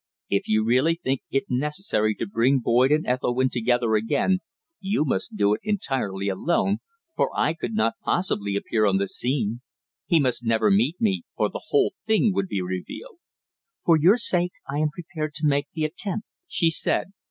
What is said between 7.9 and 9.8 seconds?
possibly appear on the scene.